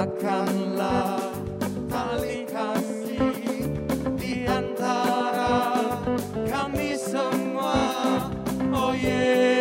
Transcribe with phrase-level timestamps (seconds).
[0.00, 1.20] Rakatkanlah
[1.92, 3.36] tali kasih
[4.16, 5.92] di antara
[6.48, 7.76] kami semua.
[8.72, 9.59] Oh yeah.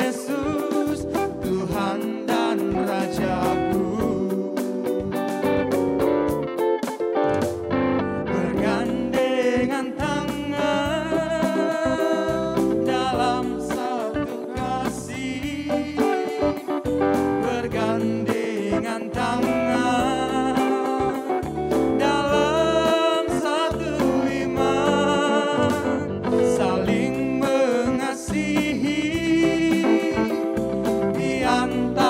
[31.79, 32.08] canta.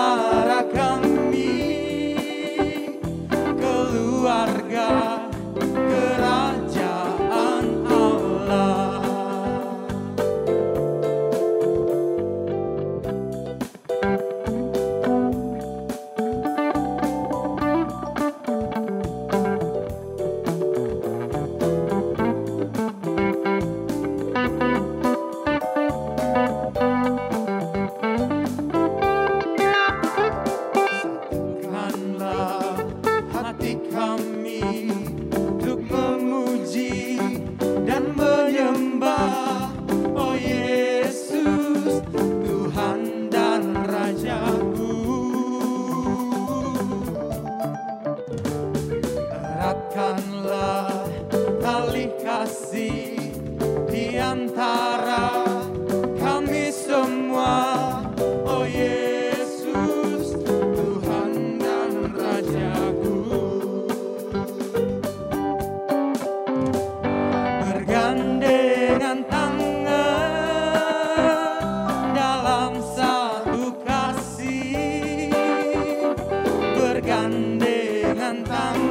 [54.30, 55.42] antara
[56.22, 57.98] kami semua.
[58.46, 63.26] Oh Yesus Tuhan dan Rajaku.
[67.66, 70.54] Bergandengan tangan
[72.14, 75.34] dalam satu kasih.
[76.78, 78.89] Bergandengan tangan